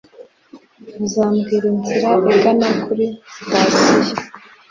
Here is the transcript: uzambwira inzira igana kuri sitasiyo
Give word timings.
uzambwira 1.05 1.65
inzira 1.73 2.09
igana 2.33 2.67
kuri 2.83 3.05
sitasiyo 3.33 4.13